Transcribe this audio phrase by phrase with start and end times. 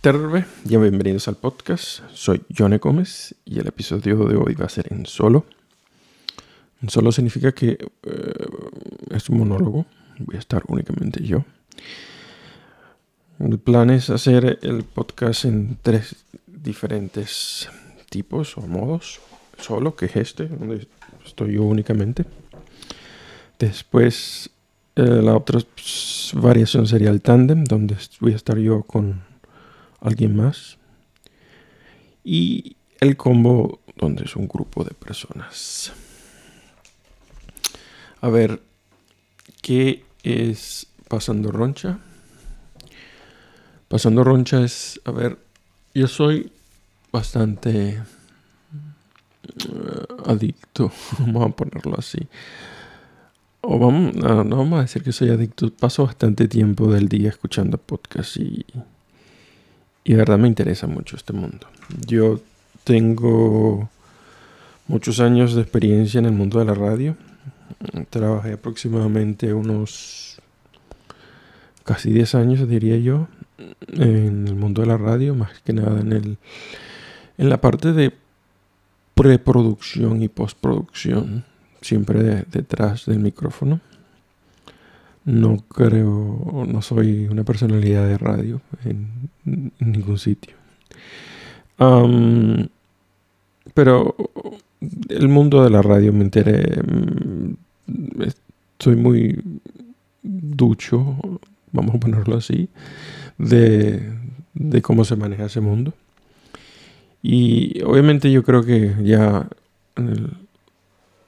[0.00, 2.02] Terve, bienvenidos al podcast.
[2.14, 5.44] Soy Johnny Gómez y el episodio de hoy va a ser en solo.
[6.80, 7.70] En solo significa que
[8.04, 8.46] eh,
[9.10, 9.86] es un monólogo,
[10.20, 11.44] voy a estar únicamente yo.
[13.40, 16.14] El plan es hacer el podcast en tres
[16.46, 17.68] diferentes
[18.08, 19.18] tipos o modos.
[19.58, 20.86] Solo, que es este, donde
[21.26, 22.24] estoy yo únicamente.
[23.58, 24.48] Después
[24.94, 25.58] eh, la otra
[26.34, 29.26] variación sería el tandem, donde voy a estar yo con
[30.00, 30.78] alguien más.
[32.24, 35.92] Y el combo, donde es un grupo de personas.
[38.20, 38.60] A ver,
[39.62, 41.98] ¿qué es Pasando Roncha?
[43.88, 45.38] Pasando Roncha es, a ver,
[45.94, 46.52] yo soy
[47.12, 48.02] bastante
[49.44, 52.28] eh, adicto, vamos a ponerlo así.
[53.60, 57.30] O vamos, no, no, vamos a decir que soy adicto, paso bastante tiempo del día
[57.30, 58.64] escuchando podcasts y,
[60.08, 61.66] y de verdad me interesa mucho este mundo.
[62.06, 62.40] Yo
[62.84, 63.90] tengo
[64.86, 67.14] muchos años de experiencia en el mundo de la radio.
[68.08, 70.40] Trabajé aproximadamente unos
[71.84, 73.28] casi 10 años, diría yo,
[73.88, 76.38] en el mundo de la radio, más que nada en, el,
[77.36, 78.10] en la parte de
[79.14, 81.44] preproducción y postproducción,
[81.82, 83.82] siempre detrás del micrófono.
[85.28, 89.28] No creo, no soy una personalidad de radio en,
[89.78, 90.54] ningún sitio.
[93.74, 94.16] pero
[95.10, 97.52] el mundo de la radio me enteré, mm,
[98.78, 99.38] soy muy
[100.22, 101.18] ducho,
[101.72, 102.70] vamos a ponerlo así,
[103.36, 104.10] de,
[104.80, 105.92] cómo se maneja ese mundo.
[107.22, 109.46] Y obviamente yo creo que ya
[109.96, 110.38] en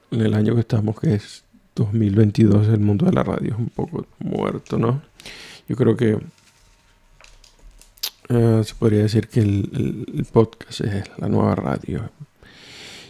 [0.09, 1.43] el año que estamos, que es
[1.75, 5.01] 2022, el mundo de la radio es un poco muerto, ¿no?
[5.67, 6.17] Yo creo que
[8.29, 12.09] eh, se podría decir que el, podcast es la nueva radio.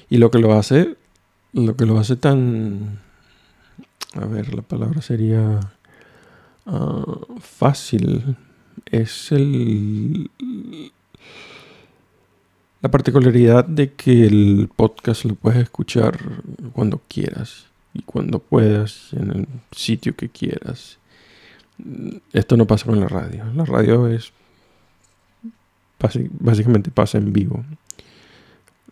[0.10, 0.96] Y lo que lo hace,
[1.54, 3.00] lo que lo hace tan,
[4.14, 5.60] a ver, la palabra sería
[6.66, 8.36] ah, fácil,
[8.86, 10.30] es el
[12.82, 16.18] la particularidad de que el podcast lo puedes escuchar
[16.74, 20.98] cuando quieras y cuando puedas, en el sitio que quieras.
[22.32, 23.46] Esto no pasa con la radio.
[23.54, 24.32] La radio es
[26.40, 27.64] básicamente pasa en vivo.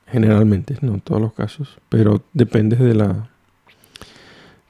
[0.07, 3.29] Generalmente, no en todos los casos, pero depende de la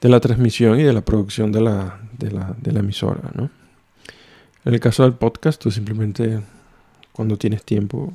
[0.00, 3.50] de la transmisión y de la producción de la, de la, de la emisora, ¿no?
[4.64, 6.40] En el caso del podcast, tú simplemente
[7.12, 8.14] cuando tienes tiempo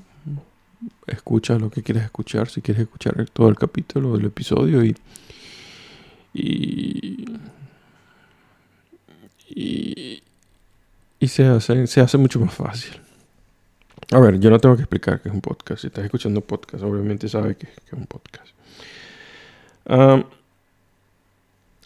[1.06, 4.96] escuchas lo que quieres escuchar, si quieres escuchar todo el capítulo del episodio y,
[6.36, 7.26] y,
[11.20, 12.94] y, se, hace, se hace mucho más fácil.
[14.12, 15.82] A ver, yo no tengo que explicar qué es un podcast.
[15.82, 18.50] Si estás escuchando podcast, obviamente sabes que, es un podcast.
[19.88, 20.26] a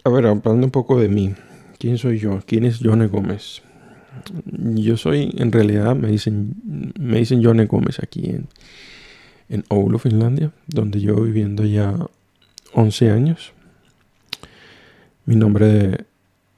[0.09, 1.33] ver, hablando un poco de mí.
[1.77, 2.41] ¿Quién soy yo?
[2.45, 3.61] ¿Quién es Johnny Gómez?
[4.45, 6.55] Yo soy, en realidad, me dicen,
[6.99, 8.47] me dicen Johnny Gómez aquí en,
[9.47, 11.95] en Oulu, Finlandia, donde yo viviendo ya
[12.73, 13.53] 11 años.
[15.29, 16.05] Mi nombre de,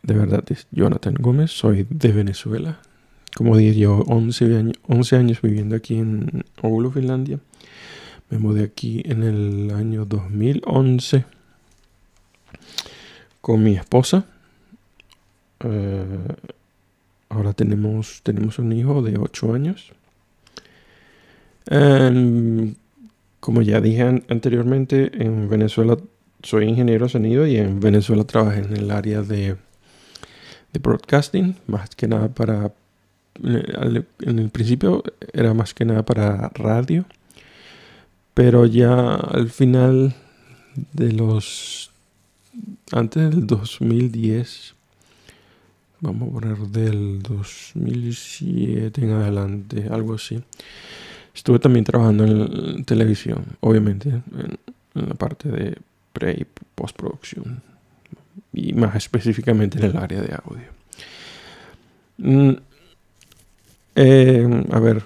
[0.01, 2.79] de verdad es Jonathan Gómez, soy de Venezuela.
[3.35, 7.37] Como dije yo, 11 años, 11 años viviendo aquí en Oulu, Finlandia.
[8.29, 11.25] Me mudé aquí en el año 2011
[13.41, 14.23] con mi esposa.
[15.65, 16.05] Eh,
[17.27, 19.91] ahora tenemos, tenemos un hijo de 8 años.
[23.41, 25.97] Como ya dije anteriormente, en Venezuela
[26.43, 29.55] soy ingeniero de sonido y en Venezuela trabajé en el área de,
[30.73, 32.71] de broadcasting, más que nada para...
[33.43, 35.03] En el principio
[35.33, 37.05] era más que nada para radio,
[38.33, 40.13] pero ya al final
[40.93, 41.91] de los...
[42.91, 44.75] Antes del 2010,
[46.01, 50.43] vamos a poner del 2007 en adelante, algo así
[51.33, 54.59] Estuve también trabajando en, televisión, obviamente, en,
[54.93, 55.77] la parte de
[56.13, 57.61] pre y postproducción.
[58.53, 60.67] Y más específicamente en el área de audio.
[62.17, 62.51] Mm,
[63.95, 65.03] eh, a ver,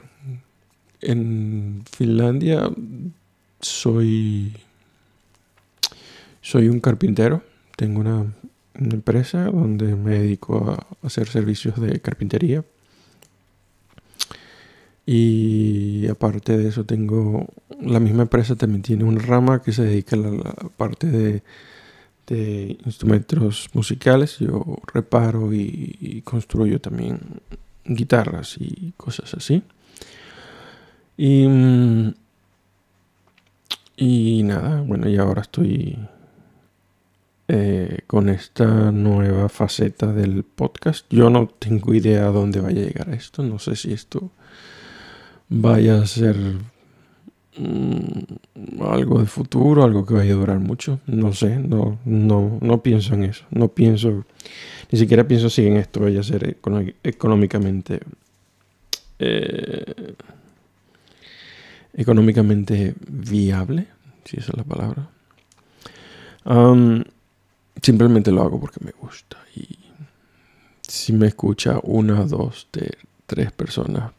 [1.02, 2.70] en Finlandia
[3.60, 4.56] soy
[6.42, 7.44] soy un carpintero.
[7.76, 8.26] Tengo una
[8.76, 12.64] empresa donde me dedico a hacer servicios de carpintería
[15.06, 17.48] y aparte de eso tengo,
[17.80, 21.44] la misma empresa también tiene una rama que se dedica a la, parte de,
[22.86, 24.40] instrumentos musicales.
[24.40, 27.20] Yo reparo y, construyo también
[27.86, 29.62] guitarras y cosas así.
[31.18, 32.14] Y, mm,
[33.98, 35.98] y nada, bueno, y ahora estoy
[37.48, 41.06] eh, con esta nueva faceta del podcast.
[41.12, 43.44] Yo no tengo idea a dónde vaya a llegar esto.
[43.44, 44.32] No sé si esto
[45.50, 46.36] vaya a ser
[47.58, 51.00] mm, algo de futuro, algo que vaya a durar mucho.
[51.08, 53.46] No sé, no, no, no pienso en eso.
[53.52, 54.26] No pienso,
[54.92, 56.58] ni siquiera pienso si en esto vaya a ser
[57.04, 58.02] económicamente.
[59.18, 60.16] Eh,
[61.96, 63.88] económicamente viable,
[64.26, 65.10] si esa es la palabra.
[67.82, 69.38] simplemente lo hago porque me gusta.
[69.56, 69.80] Y
[70.82, 72.68] si me escucha una, dos,
[73.26, 74.12] tres personas,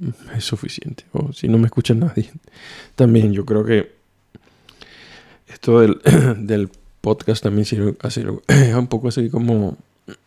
[0.36, 1.04] es suficiente.
[1.12, 2.30] O si no me escucha nadie,
[2.94, 3.92] también yo creo que
[5.48, 6.00] esto del,
[6.46, 6.70] del
[7.00, 8.24] podcast también sirve así,
[8.76, 9.76] un poco así como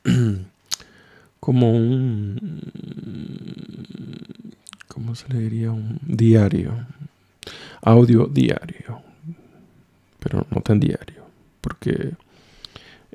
[1.39, 2.61] como un
[4.87, 5.71] ¿cómo se le diría?
[5.71, 6.71] Un diario.
[7.81, 9.01] Audio diario.
[10.19, 11.23] Pero no tan diario.
[11.59, 12.13] Porque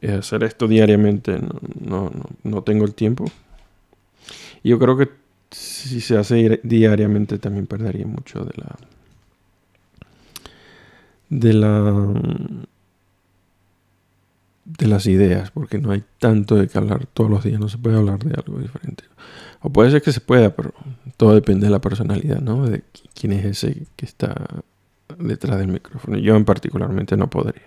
[0.03, 1.39] hacer esto diariamente
[1.81, 2.11] no,
[2.43, 3.25] no, tengo el tiempo.
[4.63, 5.09] Y yo creo que
[5.51, 8.77] si se hace diariamente también perdería mucho de la...
[11.31, 12.15] De la
[14.69, 17.79] de las ideas, porque no hay tanto de que hablar todos los días, no se
[17.79, 19.05] puede hablar de algo diferente.
[19.61, 20.75] O puede ser que se pueda, pero
[21.17, 22.67] todo depende de la personalidad, ¿no?
[22.67, 22.83] De
[23.15, 24.63] quién es ese que está
[25.19, 26.19] detrás del micrófono.
[26.19, 27.63] Yo en particularmente no podría.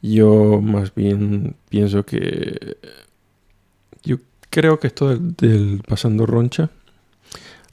[0.00, 2.76] Yo más bien pienso que...
[4.52, 6.70] creo que esto del, pasando roncha...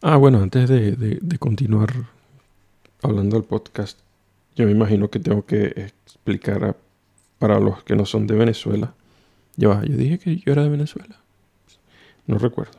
[0.02, 1.94] Ah, bueno, antes de, de continuar
[3.04, 4.00] hablando del podcast,
[4.56, 6.78] yo me imagino que tengo que explicar
[7.38, 8.94] para los que no son de Venezuela.
[9.58, 11.18] Yo, yo dije que yo era de Venezuela.
[12.28, 12.72] No recuerdo.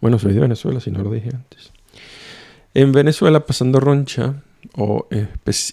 [0.00, 1.70] Bueno, soy de Venezuela, si no lo dije antes.
[2.74, 4.42] En Venezuela, pasando roncha,
[4.76, 5.06] o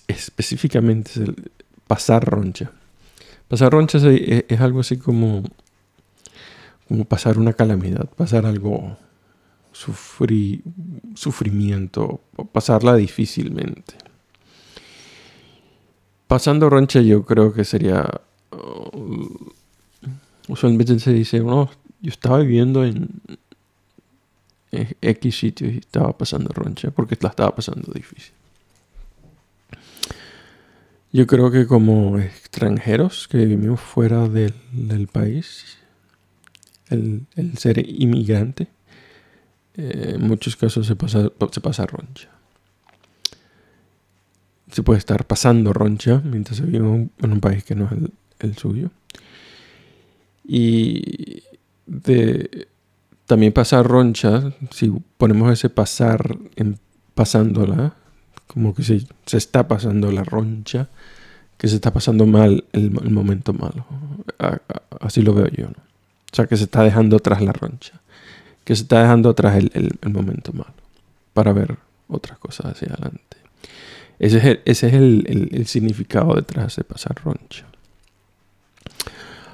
[0.07, 1.11] específicamente
[1.87, 2.71] pasar roncha.
[3.47, 5.43] Pasar roncha es, algo así como,
[6.87, 8.97] como pasar una calamidad, pasar algo,
[9.71, 10.61] sufrir,
[11.15, 13.95] sufrimiento, pasarla difícilmente.
[16.27, 18.05] Pasando roncha yo creo que sería...
[18.51, 19.51] Uh,
[20.47, 21.69] usualmente se dice, no,
[22.01, 23.21] yo estaba viviendo en
[24.71, 28.33] X sitio y estaba pasando roncha porque la estaba pasando difícil.
[31.13, 34.53] Yo creo que como extranjeros que vivimos fuera del,
[35.11, 35.77] país,
[36.89, 38.67] el, ser inmigrante,
[39.75, 42.29] eh, en muchos casos se pasa, se pasa roncha
[44.71, 47.91] se puede estar pasando roncha mientras se vive en un, país que no es
[48.39, 48.91] el, suyo.
[50.43, 51.43] Y
[51.85, 52.67] de
[53.25, 56.79] también pasar roncha, si ponemos ese pasar en
[57.15, 57.95] pasándola,
[58.47, 60.89] como que se, se está pasando la roncha,
[61.57, 63.85] que se está pasando mal el, momento malo.
[65.01, 65.86] así lo veo yo, ¿no?
[66.37, 67.99] Sea, que se está dejando atrás la roncha,
[68.63, 70.73] que se está dejando atrás el, el momento malo,
[71.33, 73.37] para ver otras cosas hacia adelante.
[74.19, 77.65] Ese es el, significado detrás de pasar roncha.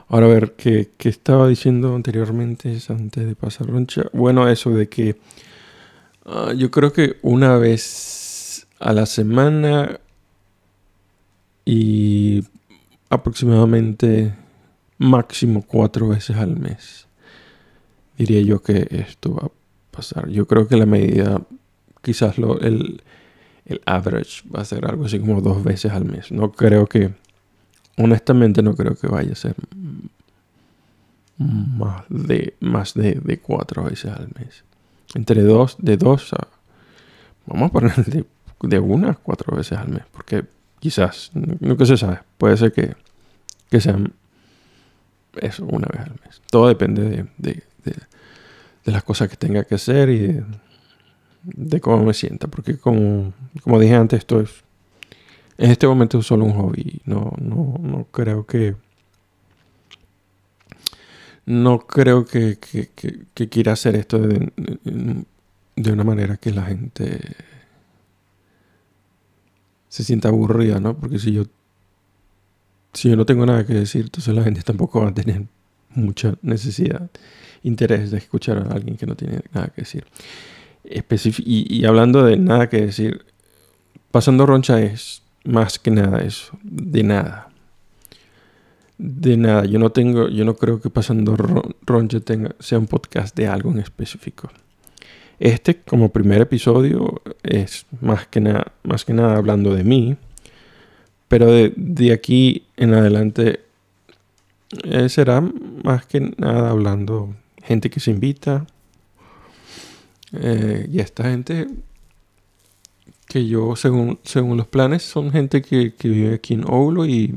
[0.07, 4.03] Ahora a ver, ¿qué, estaba diciendo anteriormente antes de pasar roncha?
[4.13, 5.17] Bueno, eso de que
[6.25, 9.99] ah, yo creo que una vez a la semana
[11.65, 12.43] y
[13.09, 14.33] aproximadamente
[14.97, 17.07] máximo cuatro veces al mes.
[18.17, 19.51] Diría yo que esto va a
[19.91, 20.29] pasar.
[20.29, 21.41] Yo creo que la medida,
[22.01, 23.01] quizás lo, el,
[23.65, 26.31] el average va a ser algo así como dos veces al mes.
[26.31, 27.13] No creo que,
[27.97, 29.55] honestamente no creo que vaya a ser
[31.37, 34.63] más de, más de, cuatro veces al mes.
[35.15, 36.47] Entre dos, de dos a,
[37.45, 38.25] vamos a poner
[38.61, 40.45] de, una a cuatro veces al mes, porque
[40.79, 42.95] quizás, nunca se sabe, puede ser que,
[43.69, 44.13] que sean
[45.41, 46.41] eso, una vez al mes.
[46.49, 47.63] Todo depende de, de,
[48.85, 50.43] de las cosas que tenga que hacer y
[51.43, 54.63] de, cómo me sienta, porque como, como dije antes, esto es,
[55.57, 58.75] en este momento es solo un hobby, no, no, no creo que,
[61.45, 64.51] no creo que, que, quiera hacer esto de,
[65.75, 67.19] de, una manera que la gente
[69.89, 70.97] se sienta aburrida, ¿no?
[70.97, 71.43] Porque si yo,
[72.93, 75.43] si yo no tengo nada que decir, entonces la gente tampoco va a tener
[75.89, 77.09] mucha necesidad,
[77.63, 80.05] interés de escuchar a alguien que no tiene nada que decir
[81.45, 83.25] y, hablando de nada que decir,
[84.11, 87.49] pasando roncha es más que nada eso, de nada.
[88.97, 91.35] De nada, yo no tengo, yo no creo que pasando
[91.81, 94.49] roncha tenga, sea un podcast de algo en específico.
[95.39, 100.15] Este como primer episodio es más que, nada más que nada hablando de mí,
[101.33, 103.61] pero de, aquí en adelante
[104.83, 108.67] eh, será más que nada hablando gente que se invita.
[110.31, 111.69] Eh, y esta gente
[113.27, 117.33] que yo, según, según los planes, son gente que, vive aquí en Oulo y,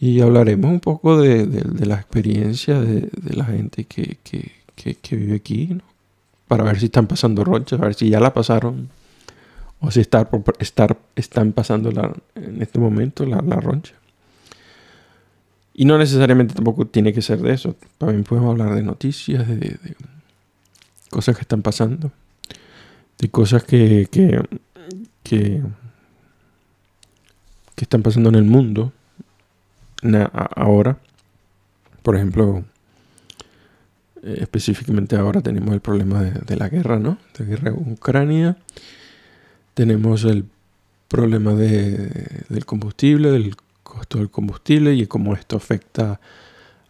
[0.00, 1.46] y hablaremos un poco de,
[1.86, 4.18] la experiencia de, la gente que,
[5.12, 5.78] vive aquí,
[6.48, 8.88] para ver si están pasando ronchas, a ver si ya la pasaron
[9.82, 11.90] o si estar, estar, están pasando
[12.34, 13.94] en este momento la, la roncha.
[15.74, 17.76] Y no necesariamente tampoco tiene que ser de eso.
[17.98, 19.78] También podemos hablar de noticias, de
[21.10, 22.10] cosas que están pasando
[23.22, 24.42] de cosas que, que,
[25.22, 25.62] que,
[27.76, 28.92] están pasando en el mundo
[30.56, 30.98] ahora.
[32.02, 32.64] Por ejemplo,
[34.24, 37.18] eh, específicamente ahora tenemos el problema de, la guerra, ¿no?
[37.38, 38.56] De guerra en Ucrania.
[39.74, 40.44] Tenemos el
[41.08, 46.20] problema de, del combustible, del costo del combustible y cómo esto afecta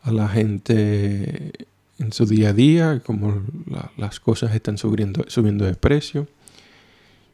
[0.03, 1.53] a la gente
[1.99, 3.43] en su día a día, como
[3.97, 6.27] las cosas están subiendo, subiendo de precio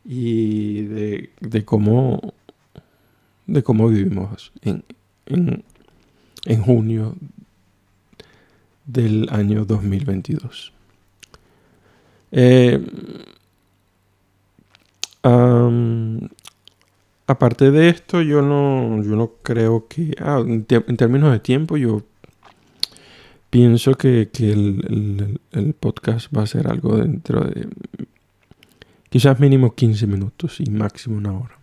[0.04, 2.34] y de, cómo,
[3.46, 4.84] de cómo vivimos en,
[5.26, 7.16] en, junio
[8.84, 10.72] del año 2022.
[12.32, 12.84] Eh,
[17.26, 22.02] aparte de esto, yo no, yo no creo que, ah, en, términos de tiempo, yo
[23.50, 27.68] pienso que, el, podcast va a ser algo dentro de
[29.10, 31.58] quizás mínimo 15 minutos y máximo una hora.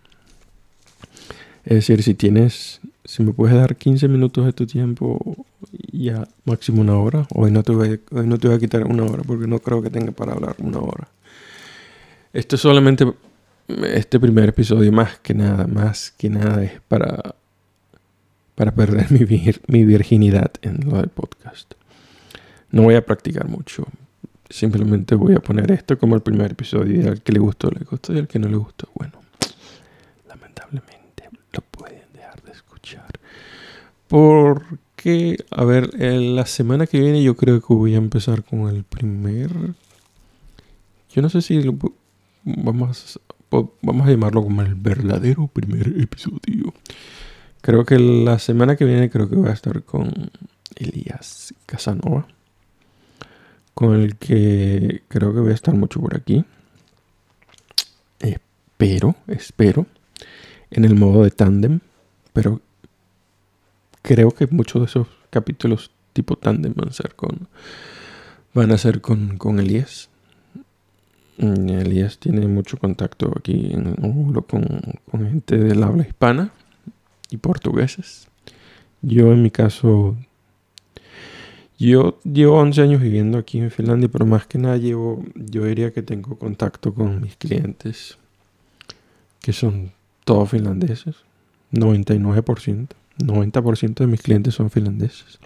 [1.64, 5.44] Es decir, si tienes, si me puedes dar 15 minutos de tu tiempo,
[5.92, 7.26] ya máximo una hora.
[7.34, 9.82] Hoy no te voy, hoy no te voy a quitar una hora porque no creo
[9.82, 11.08] que tenga para hablar una hora.
[12.32, 13.04] Esto es solamente
[13.68, 17.36] este primer episodio, más que nada, más que nada es para
[18.56, 19.24] para perder mi,
[19.68, 21.74] mi virginidad en lo del podcast.
[22.72, 23.86] No voy a practicar mucho.
[24.50, 27.84] Simplemente voy a poner esto como el primer episodio y al que le gustó, le
[27.84, 29.12] gustó y al que no le gustó, bueno,
[30.28, 33.06] lamentablemente lo pueden dejar de escuchar.
[34.06, 38.84] Porque, a ver, la semana que viene yo creo que voy a empezar con el
[38.84, 39.50] primer...
[41.10, 41.60] Yo no sé si
[42.44, 43.18] vamos,
[43.82, 46.74] vamos a llamarlo como el verdadero primer episodio.
[47.60, 50.30] Creo que la semana que viene creo que voy a estar con
[50.76, 52.26] Elías Casanova.
[53.74, 56.44] Con el que creo que voy a estar mucho por aquí.
[58.20, 59.86] Espero, espero.
[60.70, 61.80] En el modo de tándem.
[62.32, 62.60] Pero
[64.02, 67.48] creo que muchos de esos capítulos tipo tándem van a ser con.
[68.54, 70.08] Van a ser con, con Elías.
[71.38, 74.64] Mm, Elías tiene mucho contacto aquí en, con,
[75.10, 76.50] con gente del habla hispana
[77.30, 78.28] y portugueses.
[79.02, 80.16] Yo en mi caso,
[81.78, 85.92] yo llevo 11 años viviendo aquí en Finlandia, pero más que nada llevo, yo diría
[85.92, 88.16] que tengo contacto con mis clientes,
[89.40, 89.92] que son
[90.24, 91.16] todos finlandeses,
[91.72, 92.88] 99%,
[93.18, 95.38] 90% de mis clientes son finlandeses.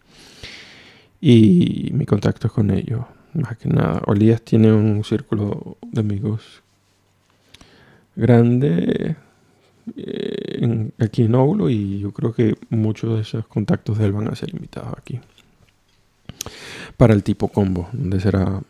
[1.21, 4.03] Y mi contacto es con ellos, más que nada.
[4.07, 6.63] Olías tiene un círculo de amigos
[8.17, 9.17] grande
[9.97, 14.29] eh, aquí en Oulo y yo creo que muchos de esos contactos de él van
[14.29, 15.21] a ser invitados aquí.
[16.97, 18.63] Para el tipo combo, donde será,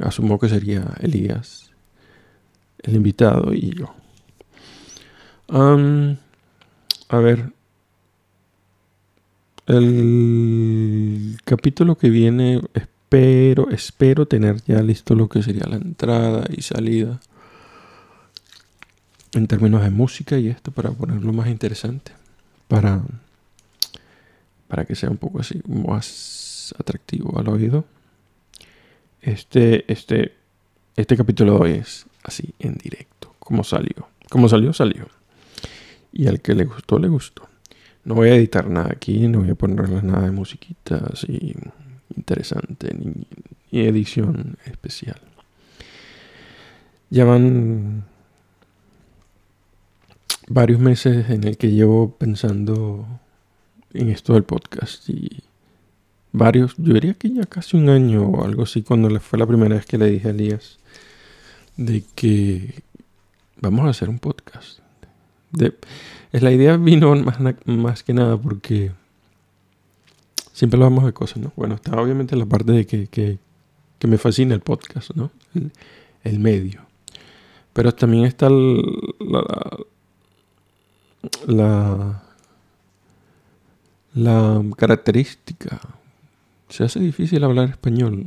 [0.00, 1.70] asumo que sería Elías,
[2.78, 3.94] el invitado y yo.
[7.08, 7.52] a ver,
[9.66, 12.60] el capítulo que viene
[13.16, 17.18] espero, espero tener ya listo lo que sería la entrada y salida
[19.32, 22.12] en términos de música y esto para ponerlo más interesante,
[22.68, 23.02] para,
[24.68, 27.84] para que sea un poco así más atractivo al oído.
[29.22, 30.34] Este, este,
[30.96, 34.08] este capítulo hoy es así en directo, como salió.
[34.28, 35.08] Como salió, salió.
[36.12, 37.48] Y al que le gustó, le gustó.
[38.04, 41.54] No voy a editar nada aquí, no voy a ponerle nada de musiquita así
[42.16, 43.26] interesante, ni,
[43.70, 45.20] edición especial.
[47.10, 48.04] Ya van
[50.48, 53.06] varios meses en el que llevo pensando
[53.92, 55.42] en esto del podcast y
[56.32, 59.74] varios, yo diría que ya casi un año o algo así cuando fue la primera
[59.74, 60.78] vez que le dije a Elías
[61.76, 62.82] de que
[63.60, 64.80] vamos a hacer un podcast.
[65.52, 65.74] De,
[66.32, 67.14] la idea vino
[67.66, 68.92] más que nada porque
[70.56, 71.52] siempre hablamos de cosas, ¿no?
[71.54, 73.38] Bueno, está obviamente la parte de que, que,
[73.98, 75.30] que me fascina el podcast, ¿no?
[76.24, 76.80] El, medio.
[77.74, 79.76] Pero también está la,
[81.46, 82.22] la,
[84.14, 85.78] la característica.
[86.70, 88.24] Se hace difícil hablar español.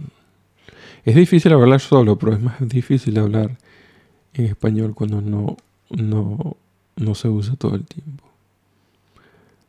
[1.05, 3.57] Es difícil hablar solo, pero es más difícil hablar
[4.35, 5.57] en español cuando no,
[5.89, 6.57] no,
[6.95, 8.23] no se usa todo el tiempo.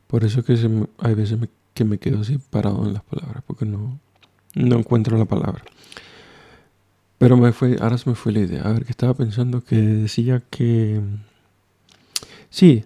[0.08, 0.58] Por eso que
[0.98, 1.38] hay veces
[1.80, 3.98] que me quedo así parado en las palabras, porque no,
[4.54, 5.64] no encuentro la palabra.
[7.16, 8.62] Pero me fue, ahora se me fue la idea.
[8.64, 11.00] A ver, que estaba pensando que decía que...
[12.50, 12.84] Sí,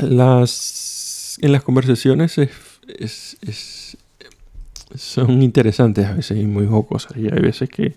[0.00, 3.96] las, en las conversaciones es,
[4.94, 7.16] son interesantes a veces y muy jocosas.
[7.16, 7.96] Y hay veces que,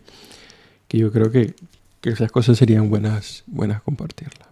[0.90, 1.54] yo creo que,
[2.04, 4.48] esas cosas serían buenas, buenas compartirlas.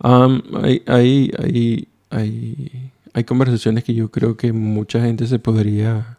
[0.00, 6.18] hay, hay, hay, hay, hay conversaciones que yo creo que mucha gente se podría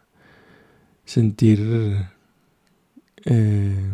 [1.04, 2.06] sentir,
[3.24, 3.90] eh,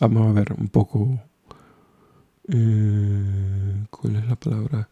[0.00, 1.20] vamos a ver, un poco,
[2.48, 4.88] eh, ¿cuál es la palabra?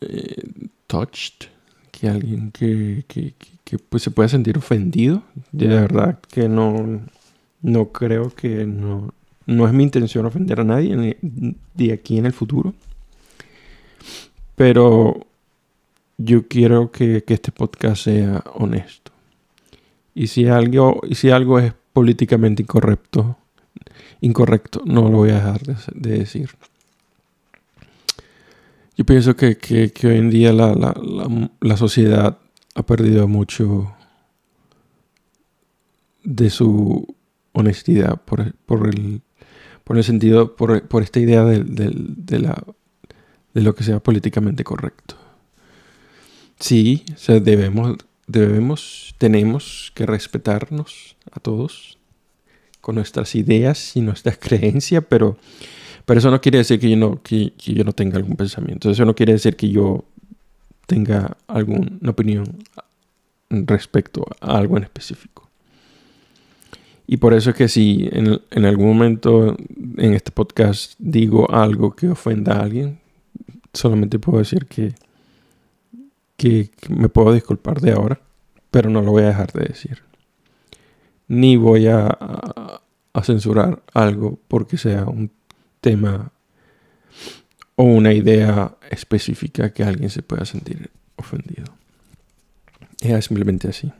[0.00, 0.42] Eh,
[0.86, 1.48] touched,
[1.90, 3.04] que alguien que,
[3.88, 5.22] pues se pueda sentir ofendido.
[5.52, 7.00] De verdad que no,
[7.62, 9.14] no creo que no,
[9.46, 11.16] no es mi intención ofender a nadie
[11.74, 12.74] de aquí en el futuro.
[14.56, 15.26] Pero
[16.16, 19.12] yo quiero que, este podcast sea honesto.
[20.14, 23.36] Y si algo, y si algo es políticamente incorrecto,
[24.20, 26.50] incorrecto, no lo voy a dejar de, decir.
[28.96, 29.58] Yo pienso que,
[30.04, 32.38] hoy en día la, sociedad
[32.76, 33.92] ha perdido mucho
[36.22, 37.14] de su
[37.52, 39.22] honestidad por, el,
[40.04, 42.64] sentido, por, esta idea de, la,
[43.54, 45.16] de lo que sea políticamente correcto.
[46.58, 51.98] Sí, debemos, debemos, tenemos que respetarnos a todos
[52.80, 55.38] con nuestras ideas y nuestras creencias, pero,
[56.04, 58.90] pero eso no quiere decir que yo no, que, yo no tenga algún pensamiento.
[58.90, 60.04] Eso no quiere decir que yo
[60.86, 62.58] tenga alguna opinión
[63.48, 65.48] respecto a algo en específico.
[67.06, 69.56] Y por eso es que si en, en, algún momento
[69.98, 72.98] en este podcast digo algo que ofenda a alguien,
[73.74, 74.94] solamente puedo decir que
[76.36, 78.20] que me puedo disculpar de ahora,
[78.70, 80.02] pero no lo voy a dejar de decir.
[81.28, 82.80] Ni voy a,
[83.22, 85.30] censurar algo porque sea un
[85.80, 86.32] tema
[87.76, 91.64] o una idea específica que alguien se pueda sentir ofendido.
[93.00, 93.92] Es simplemente así.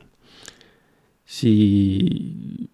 [1.25, 2.69] Si,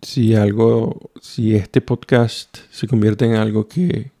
[0.00, 4.12] si algo, si este podcast se convierte en algo que,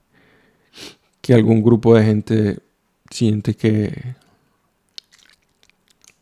[1.22, 2.58] que algún grupo de gente
[3.10, 4.16] siente que,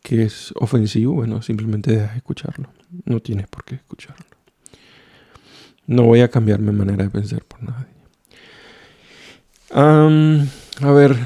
[0.01, 2.69] que es ofensivo, bueno, simplemente dejas de escucharlo.
[3.05, 4.25] No tienes por qué escucharlo.
[5.87, 7.87] No voy a cambiar mi manera de pensar por nadie.
[9.73, 11.17] a ver,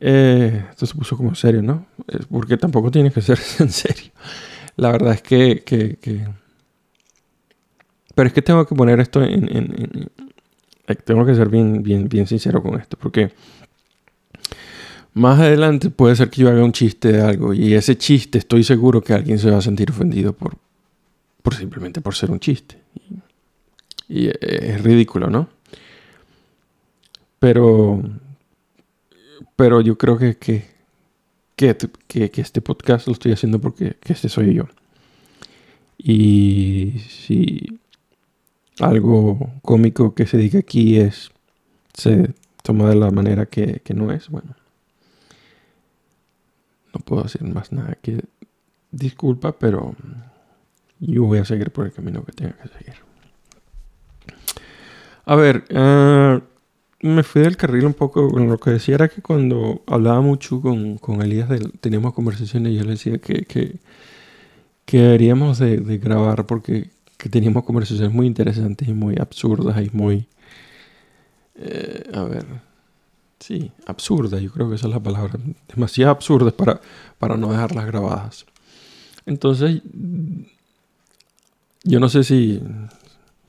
[0.00, 1.86] eh, esto se puso como serio, ¿no?
[2.30, 4.12] Porque tampoco tiene que ser en serio.
[4.76, 6.26] La verdad es que, que,
[8.14, 10.08] Pero es que tengo que poner esto en,
[11.04, 12.96] tengo que ser bien, bien, bien sincero con esto.
[12.98, 13.32] Porque
[15.14, 18.64] más adelante puede ser que yo haga un chiste de algo y ese chiste estoy
[18.64, 20.56] seguro que alguien se va a sentir ofendido por,
[21.40, 22.76] por simplemente por ser un chiste.
[24.08, 25.48] Y, es ridículo, ¿no?
[27.38, 28.02] Pero,
[29.54, 30.64] pero yo creo que, que,
[31.56, 34.64] que, este podcast lo estoy haciendo porque este soy yo.
[35.96, 37.78] Y si
[38.80, 41.30] algo cómico que se diga aquí es
[41.92, 44.56] se toma de la manera que, que no es, bueno,
[46.92, 48.24] no puedo hacer más nada que
[48.90, 49.94] disculpa, pero
[51.00, 52.94] yo voy a seguir por el camino que tenga que seguir.
[55.26, 56.40] A ver, eh,
[57.00, 60.60] me fui del carril un poco con lo que decía era que cuando hablaba mucho
[60.60, 61.48] con, con Elías,
[61.80, 63.76] teníamos conversaciones y yo le decía que, que,
[64.84, 70.26] que deberíamos de, grabar porque teníamos conversaciones muy interesantes y muy absurdas y muy...
[71.56, 72.46] Eh, a ver,
[73.44, 75.38] Sí, absurda, yo creo que esa es la palabra.
[75.68, 76.80] Demasiado absurdas para,
[77.18, 78.46] para no dejarlas grabadas.
[79.26, 79.82] Entonces,
[81.82, 82.62] yo no sé si,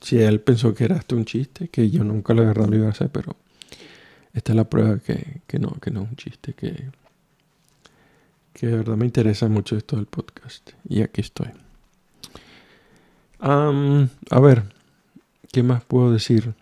[0.00, 2.88] si él pensó que era esto un chiste, que yo nunca lo verdad lo iba
[2.88, 3.36] a hacer, pero
[4.34, 6.90] esta es la prueba que, que no, que no es un chiste, que,
[8.52, 10.72] que de verdad me interesa mucho esto del podcast.
[10.86, 11.48] Y aquí estoy.
[13.40, 14.64] A ver,
[15.52, 16.54] ¿qué más puedo decir?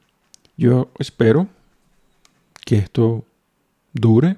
[0.57, 1.49] Yo espero
[2.65, 3.25] que esto
[3.93, 4.37] dure.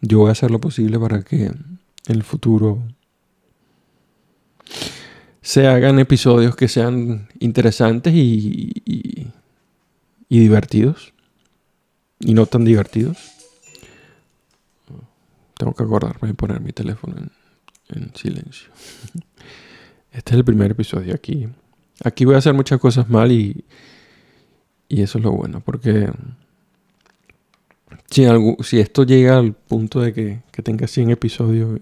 [0.00, 2.82] Yo voy a hacer lo posible para que en el futuro
[5.42, 11.12] se hagan episodios que sean interesantes y, y, divertidos.
[12.20, 13.18] Y no tan divertidos.
[15.58, 17.30] Tengo que acordarme de poner mi teléfono en,
[17.88, 18.70] en silencio.
[20.12, 21.48] Este es el primer episodio aquí.
[22.04, 23.64] Aquí voy a hacer muchas cosas mal y,
[24.88, 26.10] y eso es lo bueno, porque
[28.10, 28.26] si,
[28.62, 31.80] si esto llega al punto de que, que tenga 100 episodios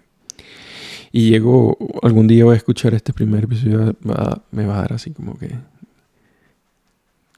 [1.10, 3.96] y llego, algún día voy a escuchar este primer episodio,
[4.52, 5.50] me va a dar así como que,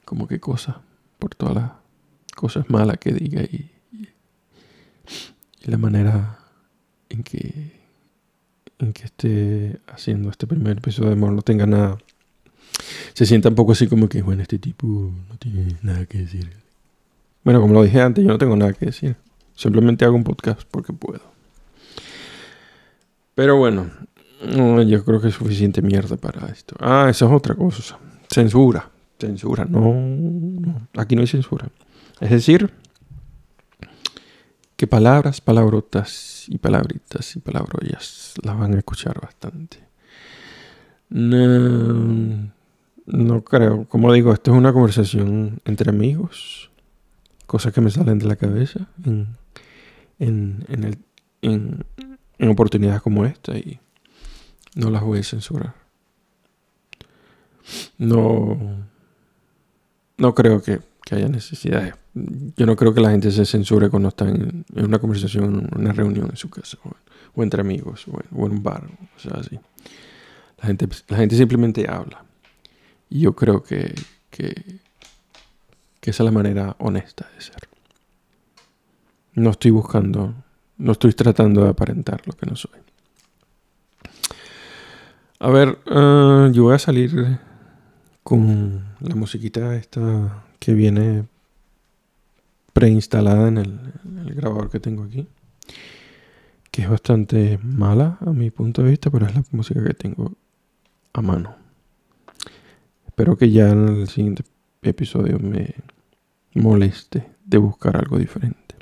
[0.05, 0.75] como que cosas,
[1.17, 1.71] por todas las
[2.35, 4.09] cosas malas que diga y, y,
[5.63, 6.37] la manera
[7.09, 7.82] en que,
[8.83, 11.97] en que esté haciendo este primer episodio de amor no tenga nada.
[13.13, 14.85] Se sienta un poco así como que, bueno, este tipo
[15.29, 16.51] no tiene nada que decir.
[17.43, 19.15] Bueno, como lo dije antes, yo no tengo nada que decir.
[19.55, 21.21] Simplemente hago un podcast porque puedo.
[23.35, 23.89] Pero bueno,
[24.85, 26.75] yo creo que es suficiente mierda para esto.
[26.79, 27.97] Ah, eso es otra cosa.
[28.29, 28.89] Censura.
[29.19, 29.65] Censura.
[29.65, 30.87] No, no.
[30.95, 31.69] Aquí no hay censura.
[32.19, 32.71] Es decir,
[34.75, 39.77] que palabras, palabrotas y palabritas y palabrollas las van a escuchar bastante.
[41.09, 42.51] No,
[43.05, 43.87] no creo.
[43.87, 46.71] Como digo, esto es una conversación entre amigos.
[47.45, 49.37] Cosas que me salen de la cabeza en,
[50.17, 50.65] en,
[51.41, 51.85] en,
[52.39, 53.79] en, oportunidades como esta y
[54.75, 55.75] no las voy a censurar.
[57.97, 58.87] No,
[60.17, 60.79] no creo que,
[61.11, 61.95] haya necesidad.
[62.13, 65.93] Yo no creo que la gente se censure cuando está en, una conversación, en una
[65.93, 66.77] reunión en su casa,
[67.33, 69.59] o, entre amigos, o en, un bar, o sea, así.
[70.59, 72.23] La gente, la gente simplemente habla.
[73.09, 73.93] Y yo creo que,
[74.29, 74.53] que,
[75.99, 77.67] que esa es la manera honesta de ser.
[79.33, 80.35] No estoy buscando
[80.77, 82.79] no estoy tratando de aparentar lo que no soy.
[85.39, 87.39] A ver, uh, yo voy a salir
[88.23, 91.25] con la musiquita esta que viene
[92.73, 93.79] preinstalada en el,
[94.25, 95.27] el, grabador que tengo aquí.
[96.71, 100.33] Que es bastante mala a mi punto de vista, pero es la música que tengo
[101.13, 101.55] a mano.
[103.05, 104.43] Espero que ya en el siguiente
[104.81, 105.75] episodio me
[106.55, 108.75] moleste de buscar algo diferente.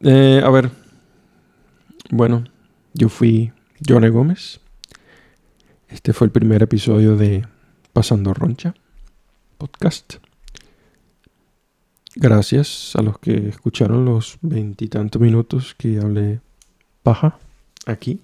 [0.00, 0.70] Eh, a ver.
[2.10, 2.44] Bueno,
[2.94, 3.52] yo fui
[3.86, 4.60] Johnny Gómez.
[5.88, 7.46] Este fue el primer episodio de
[7.92, 8.74] Pasando Roncha
[9.62, 10.31] podcast.
[12.14, 16.40] Gracias a los que escucharon los veintitantos minutos que hablé
[17.02, 17.38] paja
[17.86, 18.20] aquí.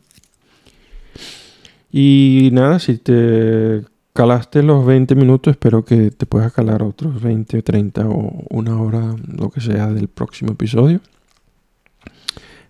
[1.90, 7.59] Y nada, si te calaste los 20 minutos, espero que te puedas calar otros 20
[7.59, 11.01] o 30 o una hora, lo que sea, del próximo episodio.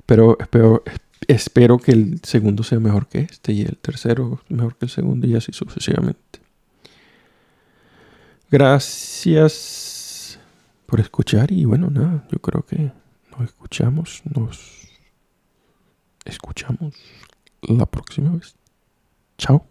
[0.07, 0.85] Pero espero,
[1.27, 5.27] espero que el segundo sea mejor que este y el tercero mejor que el segundo
[5.27, 6.39] y así sucesivamente.
[8.51, 9.98] Gracias
[10.89, 12.91] por escuchar y bueno, nada, yo creo que
[13.31, 14.89] nos escuchamos, nos
[16.25, 16.95] escuchamos
[17.61, 18.57] la próxima vez.
[19.37, 19.67] Chao.